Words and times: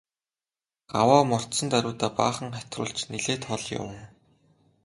Гаваа 0.93 1.23
мордсон 1.31 1.67
даруйдаа 1.71 2.11
баахан 2.19 2.49
хатируулж 2.57 2.99
нэлээд 3.11 3.41
хол 3.47 3.63
явав. 3.79 3.99